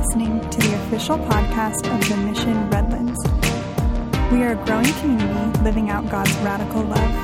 [0.00, 3.22] listening to the official podcast of the Mission Redlands.
[4.32, 7.14] We are a growing community living out God's radical love.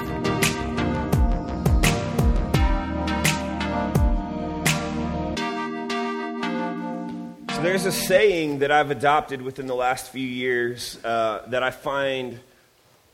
[7.55, 11.71] So there's a saying that I've adopted within the last few years uh, that I
[11.71, 12.41] find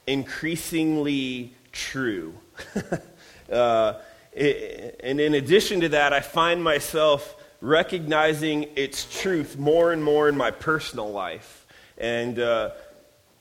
[0.09, 2.35] increasingly true.
[3.53, 3.95] uh,
[4.33, 10.29] it, and in addition to that, I find myself recognizing its truth more and more
[10.29, 11.65] in my personal life.
[11.97, 12.73] And uh,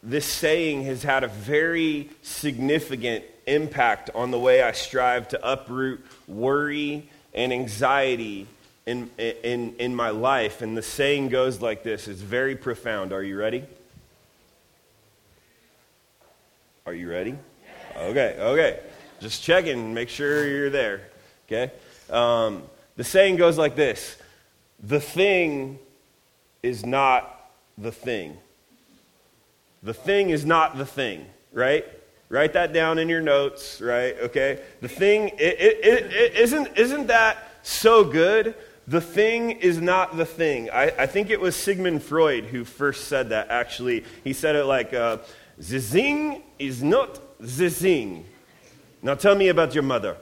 [0.03, 6.05] this saying has had a very significant impact on the way I strive to uproot
[6.27, 8.45] worry and anxiety
[8.85, 10.61] in, in, in my life.
[10.61, 13.11] And the saying goes like this it's very profound.
[13.13, 13.63] Are you ready?
[16.85, 17.35] Are you ready?
[17.97, 18.79] Okay, okay.
[19.19, 21.01] Just checking, make sure you're there.
[21.47, 21.71] Okay?
[22.09, 22.63] Um,
[23.01, 24.15] the saying goes like this
[24.83, 25.79] The thing
[26.61, 28.37] is not the thing.
[29.81, 31.83] The thing is not the thing, right?
[32.29, 34.15] Write that down in your notes, right?
[34.19, 34.59] Okay?
[34.81, 38.53] The thing, it, it, it, isn't, isn't that so good?
[38.87, 40.69] The thing is not the thing.
[40.69, 44.05] I, I think it was Sigmund Freud who first said that, actually.
[44.23, 45.17] He said it like, uh,
[45.57, 48.25] the thing is not the thing.
[49.01, 50.17] Now tell me about your mother.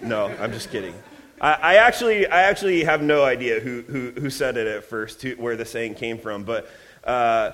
[0.00, 0.94] No, I'm just kidding.
[1.40, 5.22] I, I, actually, I actually have no idea who, who, who said it at first,
[5.22, 6.70] who, where the saying came from, but,
[7.04, 7.52] uh,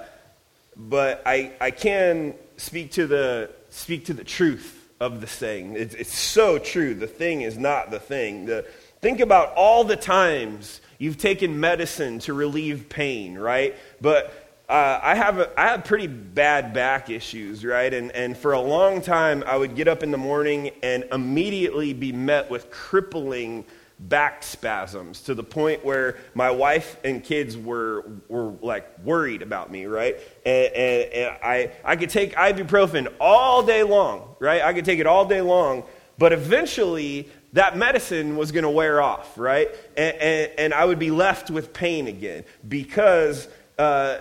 [0.76, 5.76] but I, I can speak to, the, speak to the truth of the saying.
[5.76, 6.94] It's, it's so true.
[6.94, 8.46] The thing is not the thing.
[8.46, 8.66] The,
[9.00, 13.74] think about all the times you've taken medicine to relieve pain, right?
[14.00, 17.92] But uh, I have a, I have pretty bad back issues, right?
[17.92, 21.92] And and for a long time, I would get up in the morning and immediately
[21.92, 23.66] be met with crippling
[23.98, 29.70] back spasms to the point where my wife and kids were were like worried about
[29.70, 30.16] me, right?
[30.46, 34.62] And, and, and I I could take ibuprofen all day long, right?
[34.62, 35.84] I could take it all day long,
[36.16, 39.68] but eventually that medicine was going to wear off, right?
[39.96, 43.46] And, and, and, I would be left with pain again because
[43.78, 44.18] uh,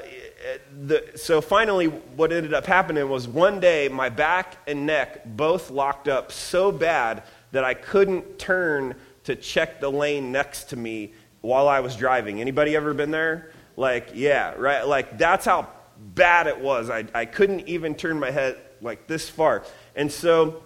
[0.85, 5.69] the, so finally, what ended up happening was one day my back and neck both
[5.69, 8.95] locked up so bad that I couldn't turn
[9.25, 12.41] to check the lane next to me while I was driving.
[12.41, 13.51] Anybody ever been there?
[13.75, 14.83] Like, yeah, right?
[14.83, 15.69] Like, that's how
[16.15, 16.89] bad it was.
[16.89, 19.63] I, I couldn't even turn my head like this far.
[19.95, 20.63] And so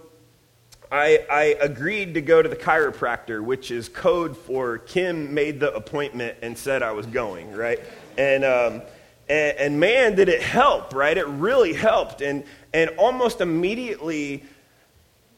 [0.92, 5.74] I, I agreed to go to the chiropractor, which is code for Kim made the
[5.74, 7.80] appointment and said I was going, right?
[8.18, 8.82] And, um,
[9.30, 11.18] and, and, man, did it help, right?
[11.18, 12.22] It really helped.
[12.22, 12.44] And,
[12.74, 14.44] and almost immediately,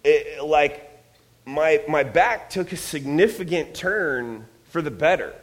[0.04, 0.86] it, like,
[1.46, 5.34] my, my back took a significant turn for the better.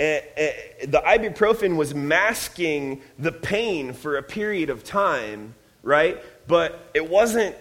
[0.00, 6.22] And, and the ibuprofen was masking the pain for a period of time, right?
[6.46, 7.54] But it wasn't,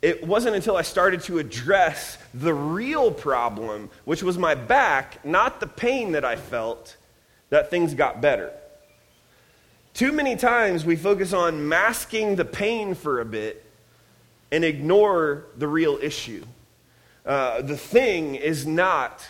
[0.00, 5.58] it wasn't until I started to address the real problem, which was my back, not
[5.58, 6.96] the pain that I felt,
[7.50, 8.52] that things got better.
[9.98, 13.64] Too many times we focus on masking the pain for a bit
[14.52, 16.44] and ignore the real issue.
[17.26, 19.26] Uh, the thing is not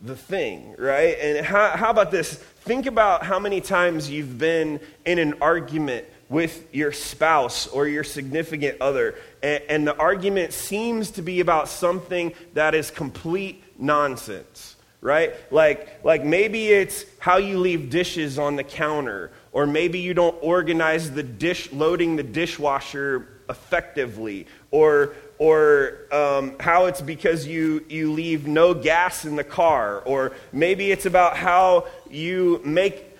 [0.00, 1.18] the thing, right?
[1.20, 2.32] And how, how about this?
[2.32, 8.04] Think about how many times you've been in an argument with your spouse or your
[8.04, 14.76] significant other, and, and the argument seems to be about something that is complete nonsense
[15.04, 15.34] right?
[15.52, 20.36] Like, like maybe it's how you leave dishes on the counter, or maybe you don't
[20.42, 28.12] organize the dish, loading the dishwasher effectively, or, or um, how it's because you, you
[28.12, 33.12] leave no gas in the car, or maybe it's about how you make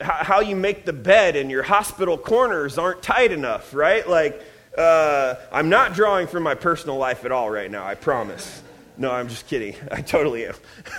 [0.00, 4.08] how you make the bed and your hospital corners aren't tight enough, right?
[4.08, 4.42] Like,
[4.76, 8.62] uh, I'm not drawing from my personal life at all right now, I promise.
[8.96, 9.76] No, I'm just kidding.
[9.92, 10.54] I totally am.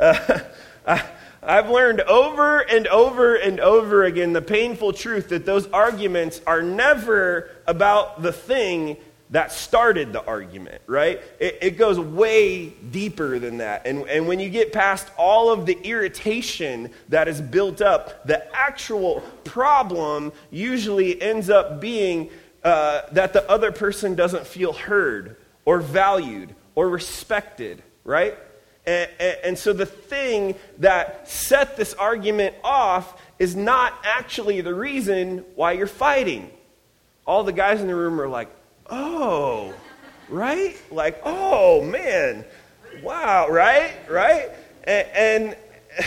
[0.00, 0.40] uh,
[0.86, 1.04] I,
[1.42, 6.62] I've learned over and over and over again the painful truth that those arguments are
[6.62, 8.96] never about the thing
[9.30, 11.20] that started the argument, right?
[11.38, 13.86] It, it, goes way deeper than that.
[13.86, 18.42] And, and when you get past all of the irritation that is built up, the
[18.56, 22.30] actual problem usually ends up being
[22.64, 25.36] uh, that the other person doesn't feel heard
[25.66, 28.38] or valued or respected, right?
[28.88, 34.72] And, and, and, so the thing that set this argument off is not actually the
[34.72, 36.50] reason why you're fighting.
[37.26, 38.48] All the guys in the room are like,
[38.88, 39.74] oh,
[40.30, 40.74] right?
[40.90, 42.46] Like, oh, man,
[43.02, 43.92] wow, right?
[44.08, 44.48] Right?
[44.84, 45.56] And, and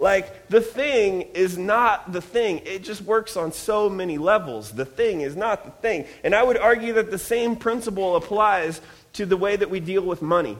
[0.00, 2.62] Like, the thing is not the thing.
[2.64, 4.70] It just works on so many levels.
[4.70, 6.06] The thing is not the thing.
[6.22, 8.80] And I would argue that the same principle applies
[9.14, 10.56] to the way that we deal with money.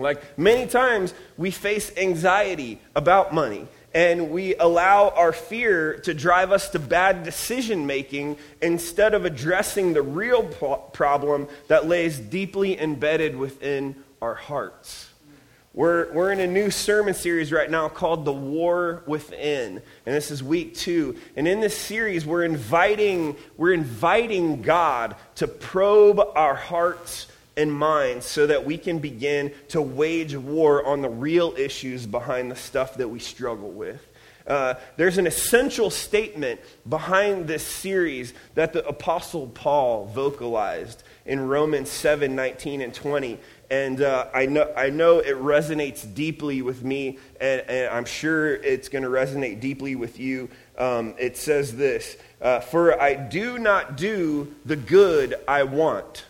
[0.00, 6.52] Like, many times we face anxiety about money and we allow our fear to drive
[6.52, 10.44] us to bad decision making instead of addressing the real
[10.92, 15.08] problem that lays deeply embedded within our hearts.
[15.72, 19.80] We're, we're in a new sermon series right now called The War Within.
[20.04, 21.16] And this is week two.
[21.36, 27.28] And in this series, we're inviting, we're inviting God to probe our hearts
[27.60, 32.50] and minds so that we can begin to wage war on the real issues behind
[32.50, 34.06] the stuff that we struggle with.
[34.46, 41.90] Uh, there's an essential statement behind this series that the Apostle Paul vocalized in Romans
[41.90, 43.38] 7 19 and 20.
[43.70, 48.54] And uh, I, know, I know it resonates deeply with me, and, and I'm sure
[48.56, 50.48] it's going to resonate deeply with you.
[50.76, 56.24] Um, it says this uh, For I do not do the good I want,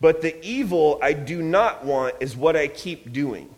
[0.00, 3.48] but the evil I do not want is what I keep doing.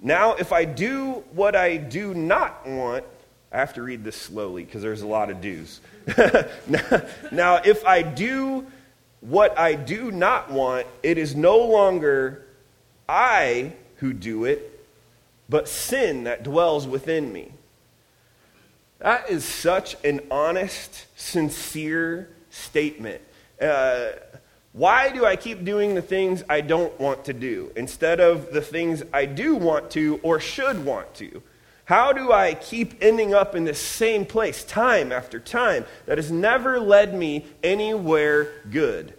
[0.00, 3.04] Now, if I do what I do not want,
[3.50, 5.80] I have to read this slowly because there's a lot of do's.
[7.32, 8.66] now, if I do
[9.20, 12.44] what I do not want, it is no longer
[13.08, 14.86] I who do it,
[15.48, 17.52] but sin that dwells within me.
[18.98, 23.22] That is such an honest, sincere statement.
[23.60, 24.08] Uh,
[24.74, 28.60] why do I keep doing the things I don't want to do instead of the
[28.60, 31.44] things I do want to or should want to?
[31.84, 36.32] How do I keep ending up in the same place time after time that has
[36.32, 39.14] never led me anywhere good?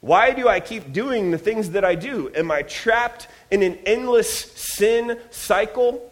[0.00, 2.30] Why do I keep doing the things that I do?
[2.34, 6.07] Am I trapped in an endless sin cycle?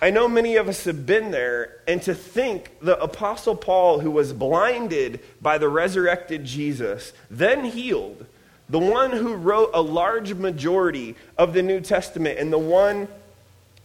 [0.00, 4.12] I know many of us have been there, and to think the Apostle Paul, who
[4.12, 8.24] was blinded by the resurrected Jesus, then healed,
[8.68, 13.08] the one who wrote a large majority of the New Testament, and the one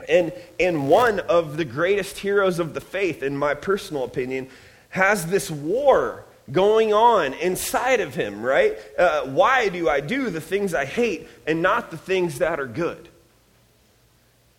[0.09, 4.49] and, and one of the greatest heroes of the faith, in my personal opinion,
[4.89, 8.77] has this war going on inside of him, right?
[8.97, 12.67] Uh, why do I do the things I hate and not the things that are
[12.67, 13.09] good?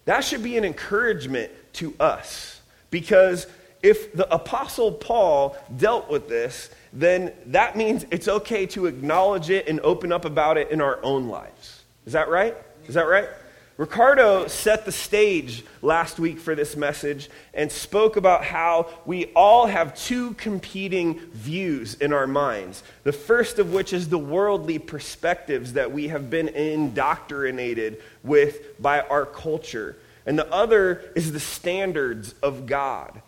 [0.05, 2.61] That should be an encouragement to us
[2.91, 3.47] because
[3.83, 9.69] if the Apostle Paul dealt with this, then that means it's okay to acknowledge it
[9.69, 11.83] and open up about it in our own lives.
[12.07, 12.57] Is that right?
[12.87, 13.29] Is that right?
[13.77, 19.67] Ricardo set the stage last week for this message and spoke about how we all
[19.67, 22.85] have two competing views in our minds.
[23.03, 29.01] The first of which is the worldly perspectives that we have been indoctrinated with by
[29.01, 33.23] our culture, and the other is the standards of God.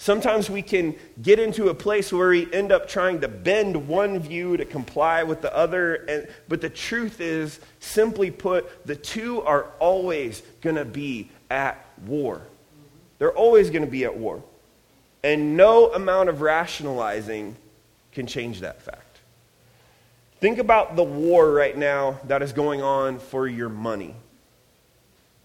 [0.00, 4.18] Sometimes we can get into a place where we end up trying to bend one
[4.18, 5.96] view to comply with the other.
[5.96, 11.86] And, but the truth is, simply put, the two are always going to be at
[12.06, 12.40] war.
[13.18, 14.42] They're always going to be at war.
[15.22, 17.54] And no amount of rationalizing
[18.12, 19.18] can change that fact.
[20.40, 24.14] Think about the war right now that is going on for your money.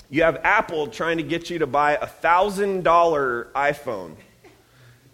[0.10, 4.16] You have Apple trying to get you to buy a $1,000 iPhone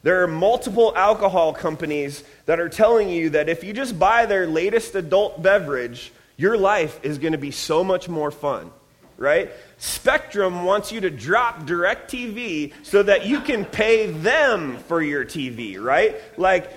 [0.04, 4.48] there are multiple alcohol companies that are telling you that if you just buy their
[4.48, 8.72] latest adult beverage, your life is going to be so much more fun,
[9.18, 9.52] right?
[9.78, 15.80] Spectrum wants you to drop DirecTV so that you can pay them for your TV,
[15.80, 16.16] right?
[16.36, 16.72] Like,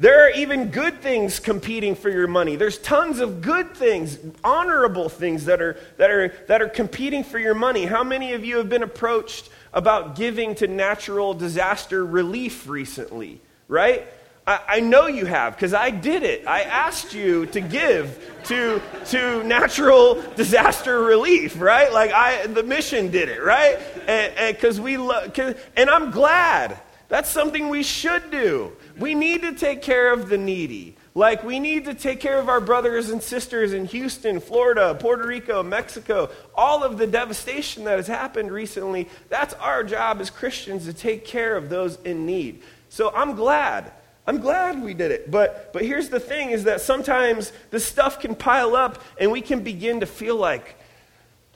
[0.00, 2.54] there are even good things competing for your money.
[2.54, 7.40] There's tons of good things, honorable things that are, that are, that are competing for
[7.40, 7.84] your money.
[7.84, 14.06] How many of you have been approached about giving to natural disaster relief recently, right?
[14.46, 16.46] I, I know you have because I did it.
[16.46, 21.92] I asked you to give to, to natural disaster relief, right?
[21.92, 23.78] Like I, the mission did it, right?
[24.06, 26.80] And because we and I'm glad.
[27.08, 28.72] That's something we should do.
[28.98, 30.96] We need to take care of the needy.
[31.14, 35.26] Like, we need to take care of our brothers and sisters in Houston, Florida, Puerto
[35.26, 39.08] Rico, Mexico, all of the devastation that has happened recently.
[39.28, 42.62] That's our job as Christians to take care of those in need.
[42.88, 43.92] So I'm glad.
[44.26, 45.30] I'm glad we did it.
[45.30, 49.40] But, but here's the thing is that sometimes the stuff can pile up and we
[49.40, 50.76] can begin to feel like,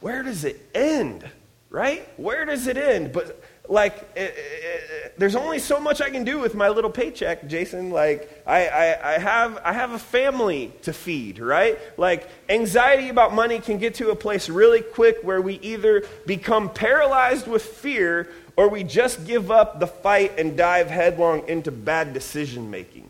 [0.00, 1.28] where does it end?
[1.70, 2.08] Right?
[2.18, 3.12] Where does it end?
[3.12, 6.90] But like it, it, it, there's only so much I can do with my little
[6.90, 7.90] paycheck, Jason.
[7.90, 11.78] Like I, I, I, have I have a family to feed, right?
[11.97, 16.71] Like anxiety about money can get to a place really quick where we either become
[16.71, 22.12] paralyzed with fear or we just give up the fight and dive headlong into bad
[22.12, 23.09] decision making.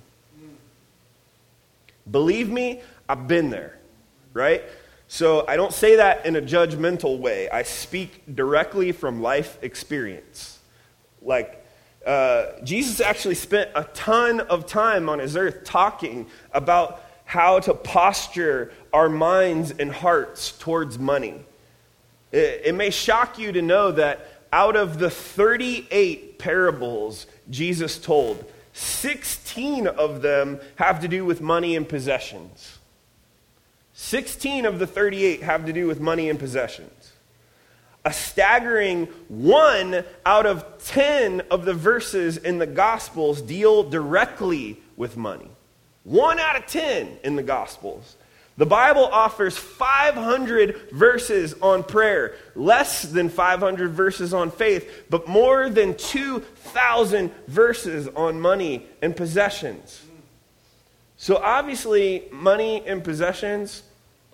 [2.11, 3.79] Believe me, I've been there,
[4.33, 4.63] right?
[5.13, 7.51] So I don't say that in a judgmental way.
[7.51, 10.59] I speak directly from life experience.
[11.21, 11.63] Like,
[12.07, 17.75] uh, Jesus actually spent a ton of time on his earth talking about how to
[17.75, 21.45] posture our minds and hearts towards money.
[22.31, 28.51] It, it may shock you to know that out of the 38 parables Jesus told,
[28.73, 32.79] 16 of them have to do with money and possessions.
[33.95, 37.13] 16 of the 38 have to do with money and possessions.
[38.05, 45.17] A staggering one out of 10 of the verses in the Gospels deal directly with
[45.17, 45.49] money.
[46.05, 48.17] One out of 10 in the Gospels.
[48.59, 55.71] The Bible offers 500 verses on prayer, less than 500 verses on faith, but more
[55.71, 60.03] than 2,000 verses on money and possessions.
[61.23, 63.85] So obviously, money and possessions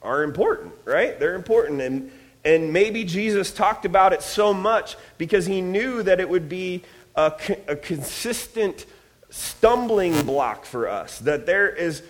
[0.00, 1.21] are important, right?
[1.21, 1.83] They're important.
[1.83, 2.11] And,
[2.47, 6.85] and maybe Jesus talked about it so much because he knew that it would be
[7.14, 7.30] a,
[7.68, 8.87] a consistent
[9.28, 12.02] stumbling block for us, that there is.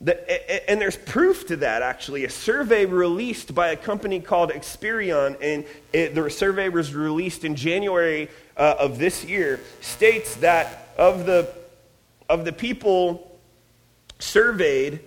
[0.00, 2.24] The, and there's proof to that, actually.
[2.24, 7.54] A survey released by a company called Experian, and it, the survey was released in
[7.54, 11.52] January uh, of this year, states that of the,
[12.30, 13.28] of the people
[14.22, 15.00] surveyed,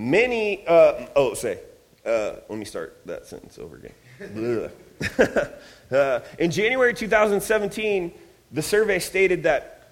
[0.00, 1.60] Many, uh, oh, say,
[2.06, 3.92] uh, let me start that sentence over again.
[5.92, 8.10] uh, in January 2017,
[8.50, 9.90] the survey stated that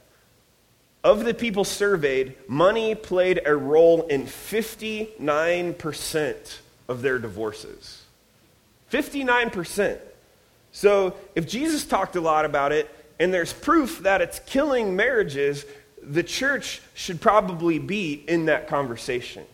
[1.05, 6.59] of the people surveyed, money played a role in 59%
[6.89, 8.05] of their divorces.
[8.91, 9.99] 59%.
[10.73, 12.89] So if Jesus talked a lot about it,
[13.21, 15.67] and there's proof that it's killing marriages,
[16.03, 19.45] the church should probably be in that conversation.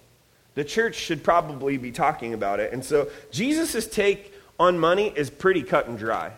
[0.55, 2.73] The church should probably be talking about it.
[2.73, 6.33] And so Jesus' take on money is pretty cut and dry.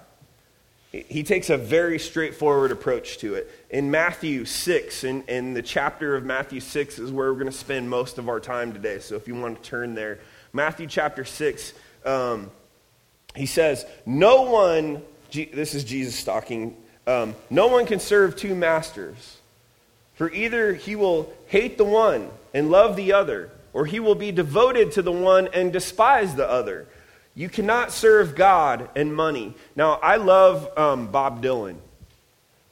[0.93, 3.51] He takes a very straightforward approach to it.
[3.69, 7.57] In Matthew 6, in, in the chapter of Matthew 6, is where we're going to
[7.57, 9.01] spend most of our time today.
[9.01, 10.21] So if you want to turn there,
[10.53, 11.75] Matthew chapter 6,
[12.07, 12.51] um,
[13.35, 19.39] he says, No one, this is Jesus talking, um, no one can serve two masters.
[20.17, 24.33] For either he will hate the one and love the other or he will be
[24.33, 26.89] devoted to the one and despise the other.
[27.35, 29.55] You cannot serve God and money.
[29.77, 31.77] Now, I love um, Bob Dylan.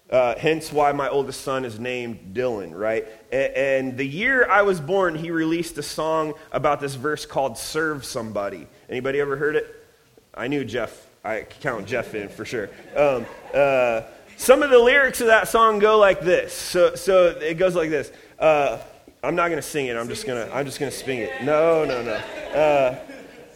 [0.08, 3.06] Uh, hence why my oldest son is named Dylan, right?
[3.30, 7.58] And, and, the year I was born, he released a song about this verse called
[7.58, 9.66] "Serve Somebody." Anybody ever heard it?
[10.32, 11.06] I knew Jeff.
[11.22, 12.70] I count Jeff in for sure.
[12.96, 14.02] Um, uh,
[14.36, 16.52] some of the lyrics of that song go like this.
[16.52, 18.10] So, so it goes like this.
[18.38, 18.78] Uh,
[19.22, 19.96] I'm not going to sing it.
[19.96, 21.42] I'm just going to I'm just going to spin it.
[21.44, 22.14] No, no, no.
[22.14, 22.98] Uh,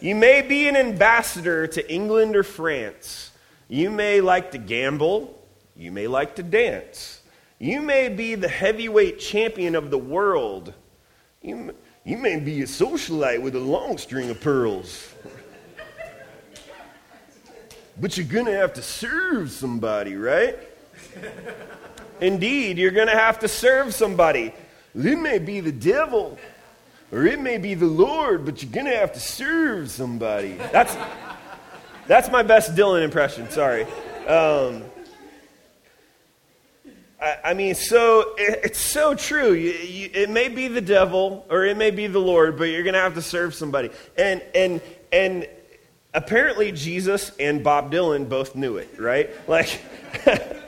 [0.01, 3.31] you may be an ambassador to England or France.
[3.67, 5.37] You may like to gamble.
[5.75, 7.21] You may like to dance.
[7.59, 10.73] You may be the heavyweight champion of the world.
[11.41, 15.13] You, you may be a socialite with a long string of pearls.
[17.99, 20.57] But you're going to have to serve somebody, right?
[22.21, 24.53] Indeed, you're going to have to serve somebody.
[24.95, 26.37] It may be the devil
[27.11, 30.53] or it may be the Lord, but you're going to have to serve somebody.
[30.71, 30.95] That's,
[32.07, 33.83] that's my best Dylan impression, sorry.
[34.27, 34.83] Um,
[37.19, 39.53] I, I, mean, so it, it's so true.
[39.53, 42.83] You, you, it may be the devil or it may be the Lord, but you're
[42.83, 43.89] going to have to serve somebody.
[44.15, 45.47] And, and, and
[46.13, 49.31] apparently, Jesus and Bob Dylan both knew it, right?
[49.49, 49.81] Like,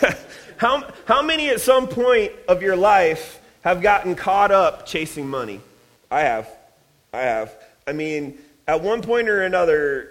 [0.56, 5.60] how, how many at some point of your life have gotten caught up chasing money.
[6.10, 6.48] I have.
[7.12, 7.54] I have.
[7.86, 10.10] I mean, at one point or another,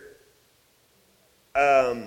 [1.56, 2.06] um,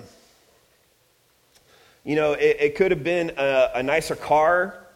[2.04, 4.86] you know, it, it could have been a, a, nicer car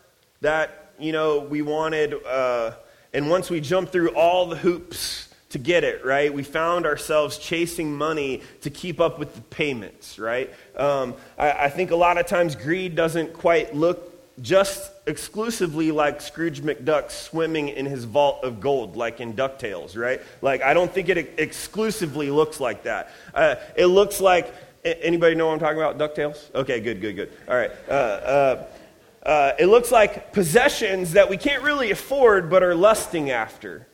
[0.43, 2.15] that, you know, we wanted.
[2.25, 2.73] Uh,
[3.13, 7.39] and once we jumped through all the hoops to get it, right, we found ourselves
[7.39, 10.53] chasing money to keep up with the payments, right?
[10.77, 14.11] Um, I, I think a lot of times greed doesn't quite look
[14.43, 20.21] just exclusively like Scrooge McDuck swimming in his vault of gold, like in DuckTales, right?
[20.43, 23.13] Like, I don't think it exclusively looks like that.
[23.33, 24.53] Uh, it looks like
[24.85, 25.99] anybody know what I'm talking about?
[25.99, 26.53] DuckTales?
[26.53, 27.33] Okay, good, good, good.
[27.49, 27.71] All right.
[27.89, 28.67] Uh, uh,
[29.23, 33.87] uh, it looks like possessions that we can't really afford but are lusting after.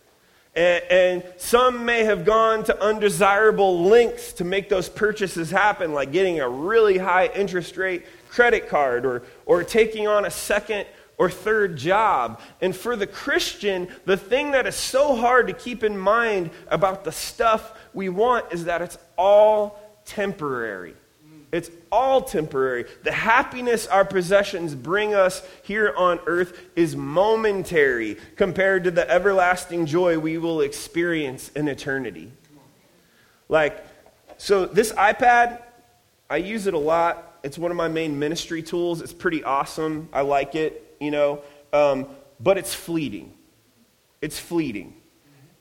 [0.54, 6.11] And, and, some may have gone to undesirable lengths to make those purchases happen, like
[6.11, 10.87] getting a really high interest rate credit card or, or taking on a second
[11.19, 12.40] or third job.
[12.61, 17.04] And for the Christian, the thing that is so hard to keep in mind about
[17.04, 20.95] the stuff we want is that it's all temporary.
[21.52, 22.87] It's all temporary.
[23.02, 29.87] The happiness our possessions bring us here on earth is momentary compared to the everlasting
[29.87, 32.30] joy we will experience in eternity.
[33.49, 33.85] Like,
[34.38, 35.61] so this iPad,
[36.28, 37.40] I use it a lot.
[37.42, 39.02] It's one of my main ministry tools.
[39.02, 40.09] It's pretty awesome.
[40.12, 41.42] I like it, you know.
[41.73, 42.07] Um,
[42.38, 43.33] but it's fleeting.
[44.21, 44.95] It's fleeting.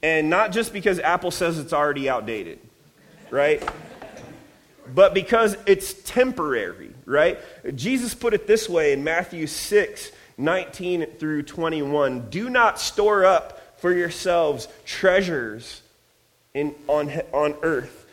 [0.04, 2.60] And not just because Apple says it's already outdated,
[3.32, 3.68] right?
[4.94, 7.40] But because it's temporary, right?
[7.76, 13.80] Jesus put it this way in Matthew 6 19 through 21 Do not store up
[13.80, 15.82] for yourselves treasures
[16.54, 18.08] in, on, on earth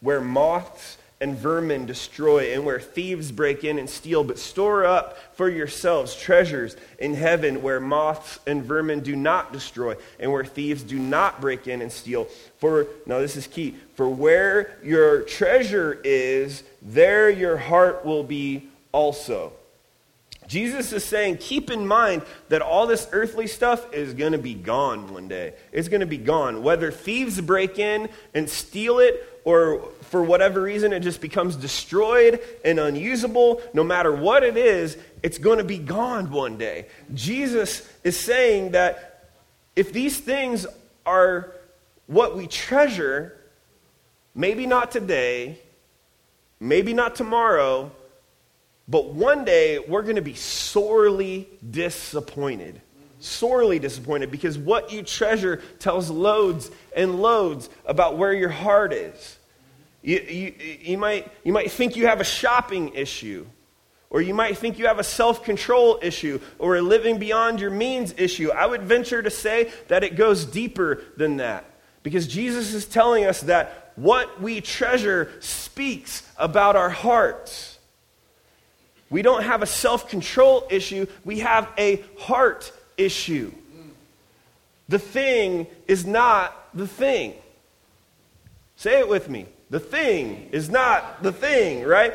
[0.00, 5.16] where moths and vermin destroy, and where thieves break in and steal, but store up
[5.36, 10.82] for yourselves treasures in heaven where moths and vermin do not destroy, and where thieves
[10.82, 12.24] do not break in and steal.
[12.58, 18.68] For, now this is key, for where your treasure is, there your heart will be
[18.90, 19.52] also.
[20.48, 24.54] Jesus is saying, keep in mind that all this earthly stuff is going to be
[24.54, 25.54] gone one day.
[25.70, 26.62] It's going to be gone.
[26.62, 32.40] Whether thieves break in and steal it, or for whatever reason it just becomes destroyed
[32.64, 36.86] and unusable, no matter what it is, it's going to be gone one day.
[37.14, 39.30] Jesus is saying that
[39.74, 40.66] if these things
[41.06, 41.52] are
[42.06, 43.36] what we treasure,
[44.34, 45.58] maybe not today,
[46.60, 47.90] maybe not tomorrow,
[48.88, 52.80] but one day we're going to be sorely disappointed.
[53.22, 59.38] Sorely disappointed because what you treasure tells loads and loads about where your heart is.
[60.02, 63.46] You, you, you, might, you might think you have a shopping issue,
[64.10, 67.70] or you might think you have a self control issue, or a living beyond your
[67.70, 68.50] means issue.
[68.50, 71.64] I would venture to say that it goes deeper than that.
[72.02, 77.78] Because Jesus is telling us that what we treasure speaks about our hearts.
[79.10, 83.52] We don't have a self control issue, we have a heart issue.
[84.88, 87.34] The thing is not the thing.
[88.76, 89.46] Say it with me.
[89.70, 92.14] The thing is not the thing, right?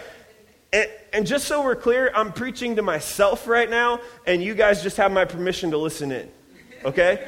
[0.73, 4.83] And, and, just so we're clear, I'm preaching to myself right now, and you guys
[4.83, 6.29] just have my permission to listen in,
[6.83, 7.25] okay?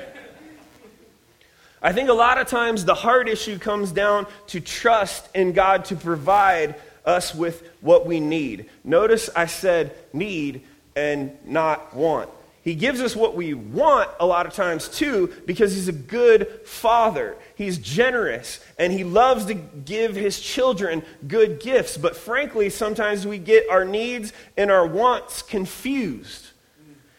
[1.82, 5.86] I think a lot of times the hard issue comes down to trust in God
[5.86, 8.70] to provide us with what we need.
[8.84, 10.62] Notice I said need
[10.96, 12.30] and not want.
[12.70, 16.48] He gives us what we want a lot of times too because he's a good
[16.66, 17.36] father.
[17.56, 21.98] He's generous and he loves to give his children good gifts.
[21.98, 26.46] But frankly, sometimes we get our needs and our wants confused.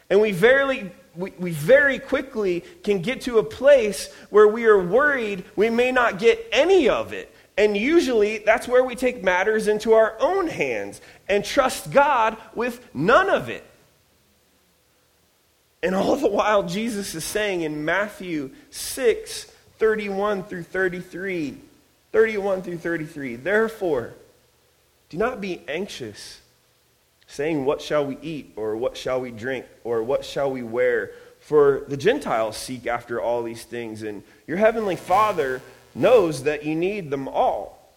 [0.08, 4.80] And we very, we, we very quickly can get to a place where we are
[4.80, 7.34] worried we may not get any of it.
[7.58, 12.88] And usually that's where we take matters into our own hands and trust God with
[12.94, 13.66] none of it.
[15.82, 19.44] And all the while, Jesus is saying in Matthew 6
[19.78, 21.56] 31 through 33,
[22.12, 24.12] 31 through 33, therefore,
[25.08, 26.40] do not be anxious,
[27.26, 31.12] saying, What shall we eat, or what shall we drink, or what shall we wear?
[31.40, 35.62] For the Gentiles seek after all these things, and your heavenly Father
[35.94, 37.90] knows that you need them all.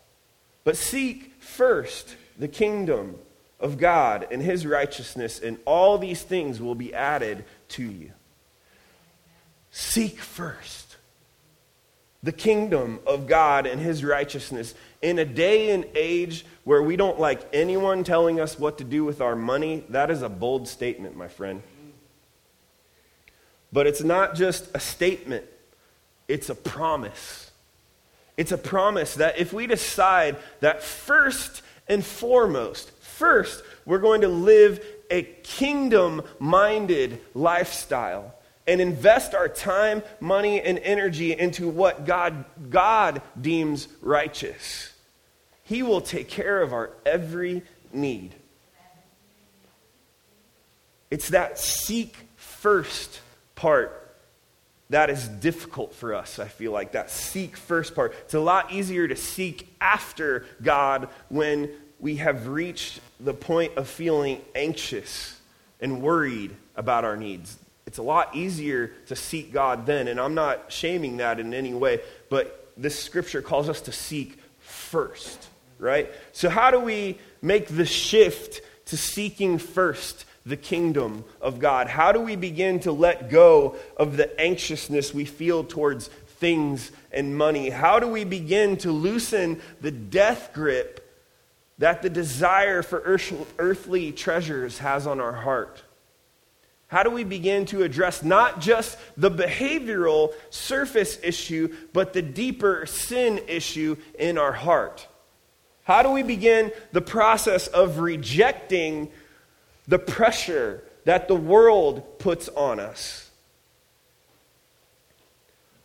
[0.63, 3.17] But seek first the kingdom
[3.59, 8.11] of God and his righteousness, and all these things will be added to you.
[9.71, 10.83] Seek first
[12.23, 14.73] the kingdom of God and his righteousness.
[15.01, 19.03] In a day and age where we don't like anyone telling us what to do
[19.03, 21.61] with our money, that is a bold statement, my friend.
[23.73, 25.45] But it's not just a statement,
[26.29, 27.51] it's a promise.
[28.37, 34.27] It's a promise that if we decide that first and foremost, first, we're going to
[34.27, 38.33] live a kingdom minded lifestyle
[38.65, 44.93] and invest our time, money, and energy into what God, God deems righteous,
[45.63, 48.33] He will take care of our every need.
[51.11, 53.19] It's that seek first
[53.55, 54.03] part
[54.93, 58.13] that is difficult for us, I feel like, that seek first part.
[58.25, 61.71] It's a lot easier to seek after God when
[62.03, 65.39] we have reached the point of feeling anxious
[65.79, 67.57] and worried about our needs.
[67.87, 71.73] It's a lot easier to seek God then, and I'm not shaming that in any
[71.73, 75.47] way, but this scripture calls us to seek first,
[75.79, 76.11] right?
[76.33, 81.87] So, how do we make the shift to seeking first the kingdom of God?
[81.87, 87.37] How do we begin to let go of the anxiousness we feel towards things and
[87.37, 87.69] money?
[87.69, 90.99] How do we begin to loosen the death grip
[91.77, 92.99] that the desire for
[93.57, 95.81] earthly treasures has on our heart?
[96.87, 102.85] How do we begin to address not just the behavioral surface issue, but the deeper
[102.85, 105.07] sin issue in our heart?
[105.85, 109.11] How do we begin the process of rejecting
[109.87, 113.31] the pressure that the world puts on us?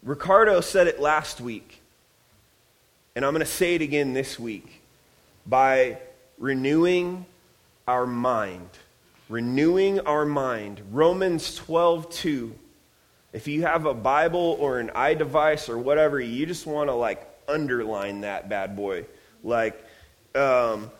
[0.03, 1.81] Ricardo said it last week,
[3.16, 4.78] and I'm going to say it again this week
[5.49, 5.99] by
[6.39, 7.27] renewing
[7.87, 8.69] our mind
[9.29, 10.81] renewing our mind.
[10.91, 12.55] Romans 12, 2.
[13.33, 17.29] If you have a Bible or an iDevice or whatever, you just want to like
[17.47, 19.05] underline that bad boy.
[19.45, 19.83] Like
[20.35, 20.91] um,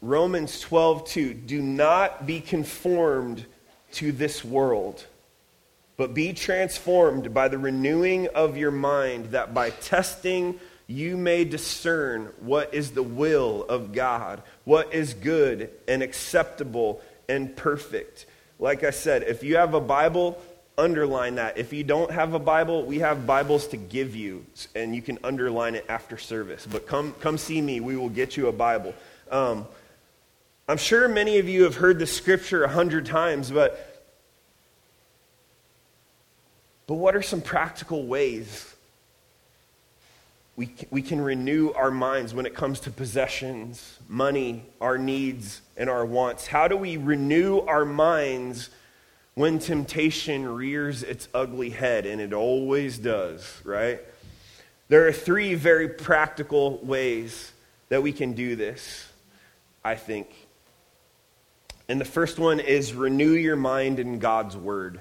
[0.00, 1.34] Romans 12, 2.
[1.34, 3.44] Do not be conformed
[3.92, 5.04] to this world,
[5.96, 12.32] but be transformed by the renewing of your mind, that by testing you may discern
[12.40, 18.26] what is the will of God, what is good and acceptable and perfect.
[18.58, 20.40] Like I said, if you have a Bible,
[20.78, 21.58] underline that.
[21.58, 24.44] If you don't have a Bible, we have Bibles to give you,
[24.74, 26.66] and you can underline it after service.
[26.70, 27.80] But come, come see me.
[27.80, 28.94] We will get you a Bible.
[29.30, 29.66] Um,
[30.68, 33.92] I'm sure many of you have heard the scripture a hundred times, but
[36.86, 38.75] but what are some practical ways
[40.56, 45.90] we, we can renew our minds when it comes to possessions, money, our needs, and
[45.90, 46.46] our wants.
[46.46, 48.70] How do we renew our minds
[49.34, 52.06] when temptation rears its ugly head?
[52.06, 54.00] And it always does, right?
[54.88, 57.52] There are three very practical ways
[57.90, 59.06] that we can do this,
[59.84, 60.28] I think.
[61.86, 65.00] And the first one is renew your mind in God's Word.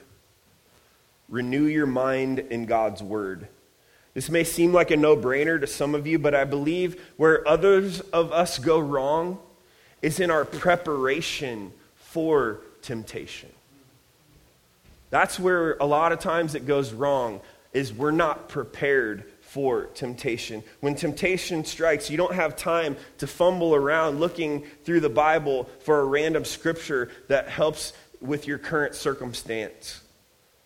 [1.29, 3.47] Renew your mind in God's Word.
[4.15, 7.45] This may seem like a no brainer to some of you, but I believe where
[7.45, 9.37] others of us go wrong
[10.01, 13.49] is in our preparation for temptation.
[15.09, 17.41] That's where a lot of times it goes wrong
[17.73, 20.63] is we're not prepared for temptation.
[20.79, 25.99] When temptation strikes, you don't have time to fumble around looking through the Bible for
[25.99, 30.01] a random scripture that helps with your current circumstance.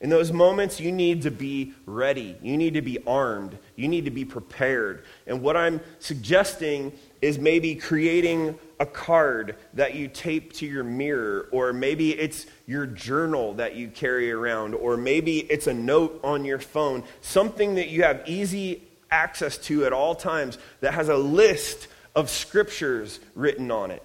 [0.01, 2.37] In those moments, you need to be ready.
[2.41, 3.57] You need to be armed.
[3.75, 5.03] You need to be prepared.
[5.27, 11.49] And what I'm suggesting is maybe creating a card that you tape to your mirror,
[11.51, 16.45] or maybe it's your journal that you carry around, or maybe it's a note on
[16.45, 18.81] your phone, something that you have easy
[19.11, 24.03] access to at all times that has a list of scriptures written on it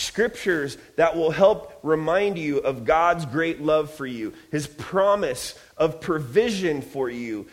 [0.00, 6.00] scriptures that will help remind you of God's great love for you, his promise of
[6.00, 7.46] provision for you.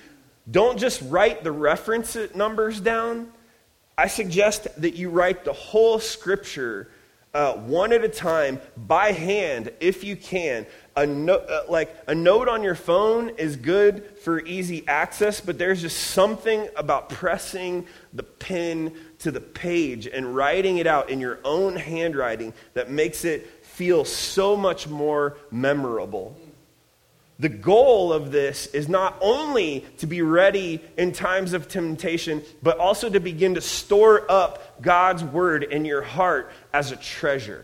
[0.49, 3.31] Don't just write the reference numbers down.
[3.97, 6.89] I suggest that you write the whole scripture
[7.33, 10.65] uh, one at a time by hand if you can.
[10.97, 15.59] A no, uh, like a note on your phone is good for easy access, but
[15.59, 21.19] there's just something about pressing the pen to the page and writing it out in
[21.19, 26.35] your own handwriting that makes it feel so much more memorable.
[27.37, 32.79] The goal of this is not only to be ready in times of temptation, but
[32.79, 37.63] also to begin to store up God's word in your heart as a treasure.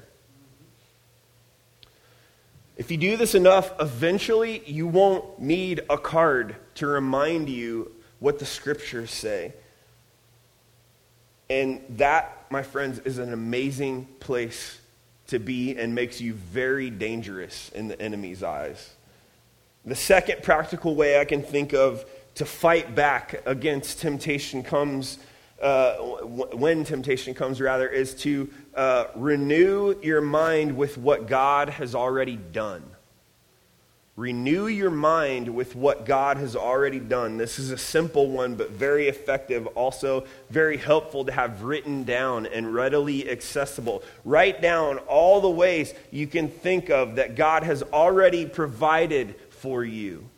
[2.76, 8.40] If you do this enough, eventually you won't need a card to remind you what
[8.40, 9.54] the scriptures say.
[11.50, 14.80] And that, my friends, is an amazing place
[15.28, 18.94] to be and makes you very dangerous in the enemy's eyes.
[19.86, 22.06] The second practical way I can think of
[22.36, 25.20] to fight back against temptation comes,
[25.64, 31.96] uh, when temptation comes, rather, is to uh, renew your mind with what God has
[31.96, 32.84] already done.
[34.16, 37.38] Renew your mind with what God has already done.
[37.38, 39.66] This is a simple one, but very effective.
[39.68, 44.04] Also, very helpful to have written down and readily accessible.
[44.24, 49.84] Write down all the ways you can think of that God has already provided for
[49.84, 50.30] you.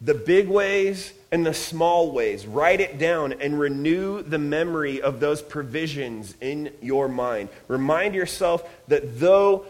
[0.00, 2.46] The big ways in the small ways.
[2.46, 7.48] Write it down and renew the memory of those provisions in your mind.
[7.68, 9.64] Remind yourself that though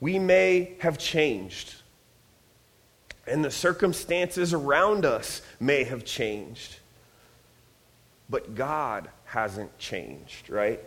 [0.00, 1.74] we may have changed,
[3.26, 6.76] and the circumstances around us may have changed,
[8.30, 10.80] but God hasn't changed, right?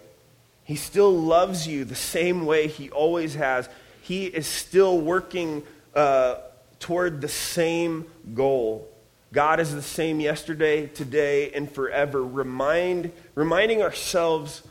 [0.63, 3.69] He still loves you the same way He always has.
[4.02, 6.36] He is still working uh,
[6.80, 8.88] toward the same goal.
[9.32, 12.24] God is the same yesterday, today, and forever.
[12.24, 14.63] Remind, reminding ourselves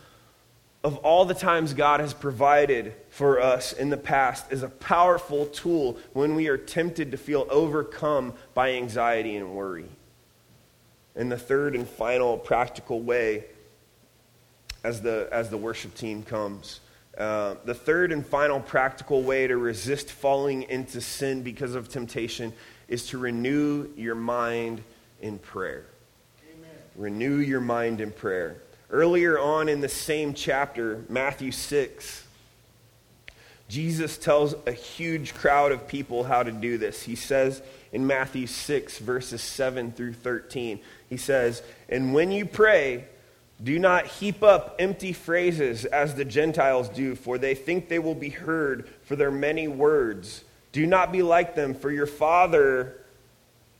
[0.84, 5.46] of all the times God has provided for us in the past is a powerful
[5.46, 9.88] tool when we are tempted to feel overcome by anxiety and worry.
[11.16, 13.44] And the third and final practical way,
[14.84, 16.80] as the, as the worship team comes,
[17.16, 22.52] uh, the third and final practical way to resist falling into sin because of temptation
[22.88, 24.82] is to renew your mind
[25.20, 25.84] in prayer.
[26.56, 26.70] Amen.
[26.96, 28.56] Renew your mind in prayer.
[28.90, 32.24] Earlier on in the same chapter, Matthew 6,
[33.68, 37.02] Jesus tells a huge crowd of people how to do this.
[37.02, 37.60] He says
[37.92, 43.04] in Matthew 6, verses 7 through 13, he says, And when you pray,
[43.62, 48.14] do not heap up empty phrases as the Gentiles do, for they think they will
[48.14, 50.44] be heard for their many words.
[50.78, 52.94] Do not be like them, for your Father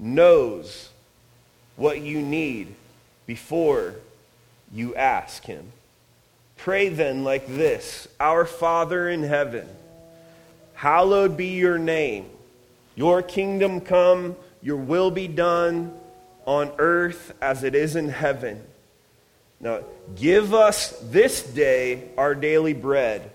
[0.00, 0.88] knows
[1.76, 2.74] what you need
[3.24, 3.94] before
[4.74, 5.70] you ask Him.
[6.56, 9.68] Pray then like this Our Father in heaven,
[10.74, 12.28] hallowed be your name.
[12.96, 15.96] Your kingdom come, your will be done
[16.46, 18.61] on earth as it is in heaven.
[19.61, 19.84] Now,
[20.16, 23.30] give us this day our daily bread,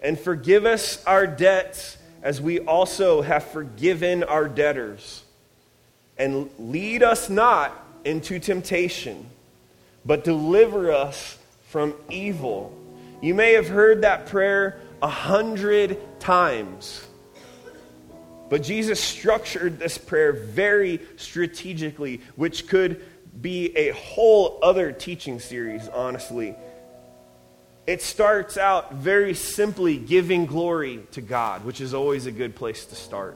[0.00, 5.22] and forgive us our debts as we also have forgiven our debtors.
[6.16, 7.72] And lead us not
[8.04, 9.26] into temptation,
[10.04, 12.76] but deliver us from evil.
[13.20, 17.06] You may have heard that prayer a hundred times.
[18.48, 23.04] But Jesus structured this prayer very strategically, which could
[23.40, 26.56] be a whole other teaching series, honestly.
[27.88, 32.84] It starts out very simply giving glory to God, which is always a good place
[32.84, 33.34] to start.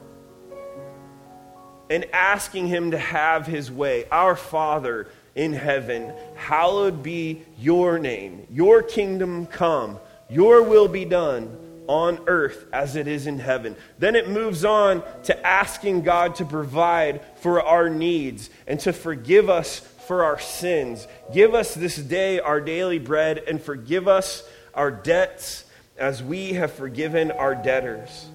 [1.89, 4.05] And asking Him to have His way.
[4.11, 8.45] Our Father in heaven, hallowed be your name.
[8.51, 9.97] Your kingdom come.
[10.29, 13.75] Your will be done on earth as it is in heaven.
[13.97, 19.49] Then it moves on to asking God to provide for our needs and to forgive
[19.49, 21.07] us for our sins.
[21.33, 25.65] Give us this day our daily bread and forgive us our debts
[25.97, 28.27] as we have forgiven our debtors.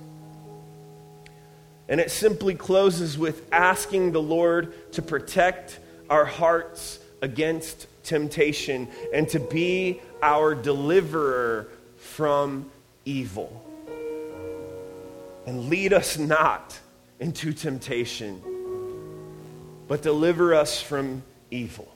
[1.88, 5.78] And it simply closes with asking the Lord to protect
[6.10, 12.70] our hearts against temptation and to be our deliverer from
[13.04, 13.64] evil.
[15.46, 16.78] And lead us not
[17.20, 18.42] into temptation,
[19.88, 21.88] but deliver us from evil.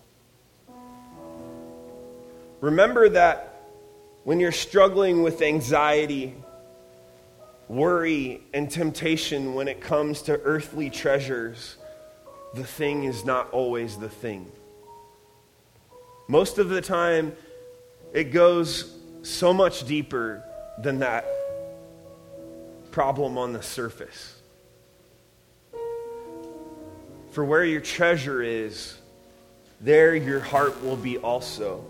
[2.61, 3.71] Remember that
[4.25, 6.35] when you're struggling with anxiety,
[7.69, 11.77] worry, and temptation when it comes to earthly treasures,
[12.55, 14.51] the thing is not always the thing.
[16.29, 17.35] Most of the time,
[18.13, 20.45] it goes so much deeper
[20.79, 21.27] than that
[22.91, 24.37] problem on the surface.
[27.31, 28.99] For where your treasure is,
[29.83, 31.85] there your heart will be also.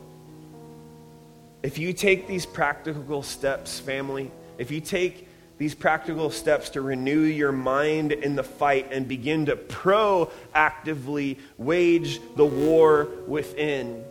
[1.62, 5.28] If you take these practical steps, family, if you take
[5.58, 12.18] these practical steps to renew your mind in the fight and begin to proactively wage
[12.34, 14.02] the war within,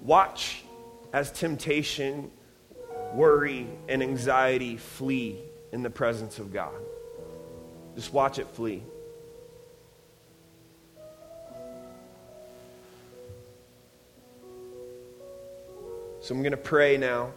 [0.00, 0.64] watch
[1.12, 2.30] as temptation,
[3.12, 5.38] worry, and anxiety flee
[5.70, 6.74] in the presence of God.
[7.94, 8.82] Just watch it flee.
[16.32, 17.30] So I'm going to pray now.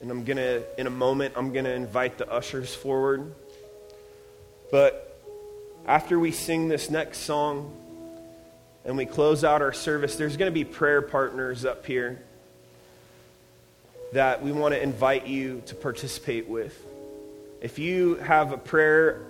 [0.00, 3.32] And I'm going to, in a moment, I'm going to invite the ushers forward.
[4.72, 5.16] But
[5.86, 7.72] after we sing this next song
[8.84, 12.20] and we close out our service, there's going to be prayer partners up here
[14.12, 16.84] that we want to invite you to participate with.
[17.60, 19.22] If you have a prayer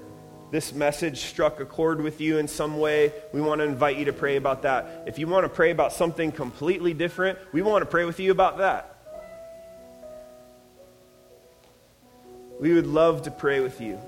[0.51, 4.07] this message struck a chord with you in some way, we want to invite you
[4.07, 5.05] to pray about that.
[5.07, 8.31] If you want to pray about something completely different, we want to pray with you
[8.31, 8.97] about that.
[12.59, 14.01] We would love to pray with you.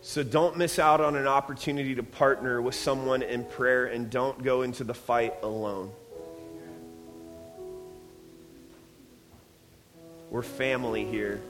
[0.00, 4.42] So don't miss out on an opportunity to partner with someone in prayer and don't
[4.42, 5.90] go into the fight alone.
[10.30, 11.40] We're family here.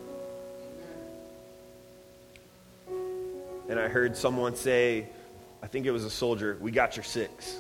[3.69, 5.07] And I heard someone say,
[5.63, 7.59] I think it was a soldier, we got your six.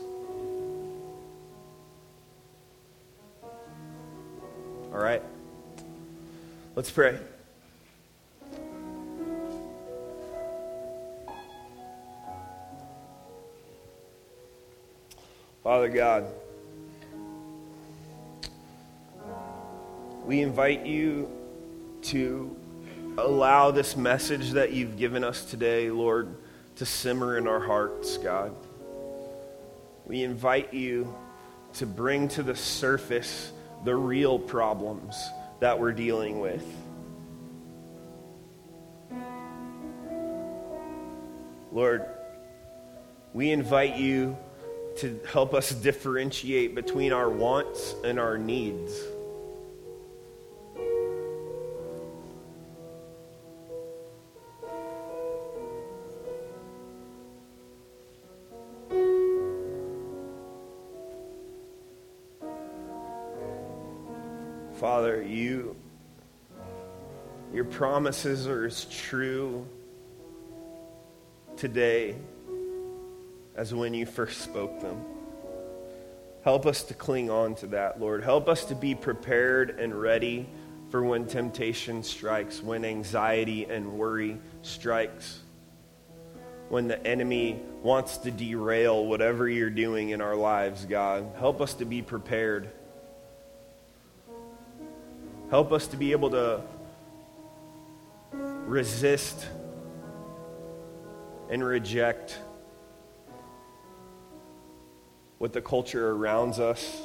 [4.90, 5.23] All right?
[6.75, 7.18] Let's pray.
[15.62, 16.25] Father God,
[20.25, 21.31] we invite you
[22.05, 22.57] to
[23.24, 26.35] allow this message that you've given us today, Lord,
[26.76, 28.54] to simmer in our hearts, God.
[30.07, 31.14] We invite you
[31.74, 33.52] to bring to the surface
[33.85, 35.16] the real problems
[35.61, 36.64] that we're dealing with.
[41.72, 42.07] Lord,
[43.35, 44.37] we invite you
[44.98, 48.92] to help us differentiate between our wants and our needs.
[67.79, 69.64] Promises are as true
[71.57, 72.17] today
[73.55, 75.01] as when you first spoke them.
[76.43, 78.25] Help us to cling on to that, Lord.
[78.25, 80.49] Help us to be prepared and ready
[80.91, 85.38] for when temptation strikes, when anxiety and worry strikes,
[86.71, 91.31] when the enemy wants to derail whatever you're doing in our lives, God.
[91.38, 92.71] Help us to be prepared.
[95.49, 96.61] Help us to be able to
[98.68, 99.46] resist
[101.48, 102.38] and reject
[105.38, 107.00] what the culture around us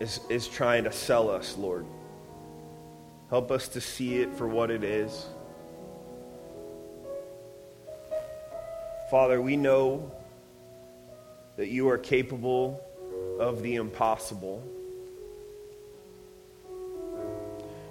[0.00, 1.86] is, is trying to sell us, Lord.
[3.30, 5.26] Help us to see it for what it is.
[9.10, 10.12] Father, we know
[11.56, 12.82] that you are capable
[13.38, 14.62] of the impossible.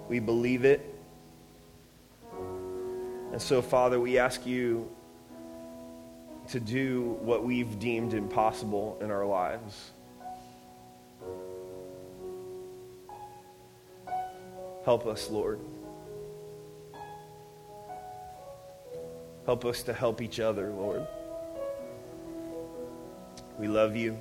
[0.10, 0.82] We believe it.
[3.32, 4.90] And so, Father, we ask you
[6.50, 9.92] to do what we've deemed impossible in our lives.
[14.84, 15.60] Help us, Lord.
[19.46, 21.06] Help us to help each other, Lord.
[23.60, 24.18] We love you.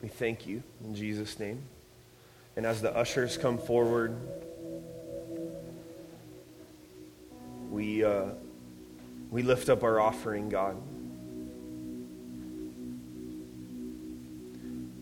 [0.00, 1.62] We thank you in Jesus' name.
[2.56, 4.16] And as the ushers come forward,
[7.74, 8.26] we, uh,
[9.32, 10.76] we lift up our offering, God.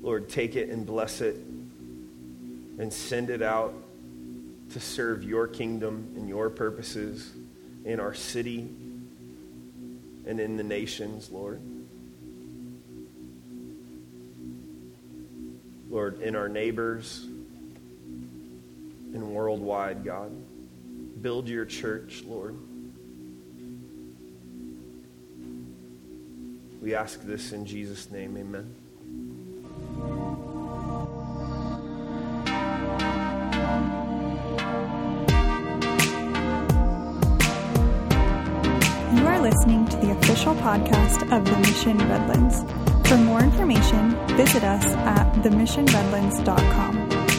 [0.00, 1.36] Lord, take it and bless it
[2.78, 3.74] and send it out
[4.72, 7.30] to serve your kingdom and your purposes
[7.84, 8.70] in our city
[10.26, 11.60] and in the nations, Lord.
[15.90, 17.26] Lord, in our neighbors
[19.12, 20.32] and worldwide, God.
[21.22, 22.56] Build your church, Lord.
[26.80, 28.36] We ask this in Jesus' name.
[28.36, 28.74] Amen.
[39.16, 42.64] You are listening to the official podcast of The Mission Redlands.
[43.08, 47.31] For more information, visit us at themissionredlands.com.